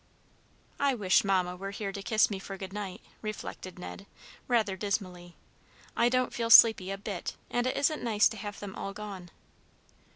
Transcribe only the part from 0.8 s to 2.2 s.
wish Mamma were here to